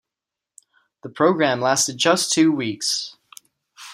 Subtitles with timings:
[1.03, 3.17] The programme lasted just two weeks.